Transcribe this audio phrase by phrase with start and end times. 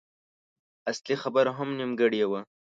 [0.91, 2.41] اصلي خبره هم نيمګړې وه.